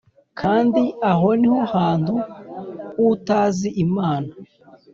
kandi 0.39 0.83
aho 1.11 1.27
ni 1.39 1.47
ho 1.53 1.59
hantu 1.73 2.13
h’utazi 2.93 3.69
imana” 3.85 4.31